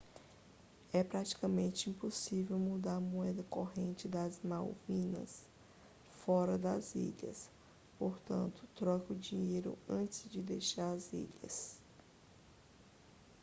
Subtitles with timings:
[0.91, 5.45] é praticamente impossível mudar a moeda corrente das malvinas
[6.25, 7.47] fora das ilhas
[7.99, 11.79] portanto troque o dinheiro antes de deixar as ilhas